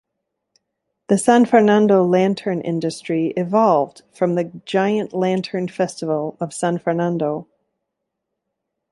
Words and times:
The 1.09 1.17
San 1.19 1.45
Fernando 1.45 2.03
lantern 2.03 2.59
industry 2.61 3.35
evolved 3.37 4.01
from 4.11 4.33
the 4.33 4.45
Giant 4.65 5.13
Lantern 5.13 5.67
Festival 5.67 6.37
of 6.39 6.55
San 6.55 6.79
Fernando. 6.79 7.47